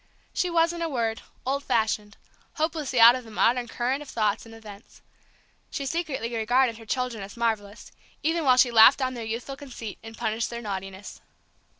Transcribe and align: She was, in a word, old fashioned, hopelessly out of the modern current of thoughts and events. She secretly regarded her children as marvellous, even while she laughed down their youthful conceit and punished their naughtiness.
She 0.33 0.49
was, 0.49 0.73
in 0.73 0.81
a 0.81 0.89
word, 0.89 1.21
old 1.45 1.63
fashioned, 1.63 2.17
hopelessly 2.53 2.99
out 2.99 3.13
of 3.13 3.23
the 3.23 3.29
modern 3.29 3.67
current 3.67 4.01
of 4.01 4.09
thoughts 4.09 4.47
and 4.47 4.55
events. 4.55 5.03
She 5.69 5.85
secretly 5.85 6.33
regarded 6.33 6.79
her 6.79 6.87
children 6.87 7.21
as 7.21 7.37
marvellous, 7.37 7.91
even 8.23 8.43
while 8.43 8.57
she 8.57 8.71
laughed 8.71 8.97
down 8.97 9.13
their 9.13 9.23
youthful 9.23 9.57
conceit 9.57 9.99
and 10.01 10.17
punished 10.17 10.49
their 10.49 10.59
naughtiness. 10.63 11.21